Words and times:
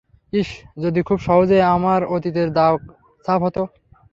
ইশ, 0.33 0.49
যদি 0.77 0.99
খুব 1.01 1.17
সহজেই 1.19 1.63
আমার 1.75 2.01
অতীতের 2.15 2.49
দাগ 2.53 2.77
সাফ 3.25 3.39
হতো। 3.41 3.63